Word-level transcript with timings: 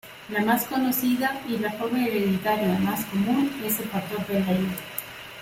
La 0.29 0.43
más 0.43 0.65
conocida 0.65 1.43
y 1.47 1.59
la 1.59 1.73
forma 1.73 2.03
hereditaria 2.03 2.75
más 2.79 3.05
común 3.05 3.53
es 3.63 3.77
el 3.81 3.85
factor 3.85 4.17
V 4.27 4.39
Leiden. 4.39 4.75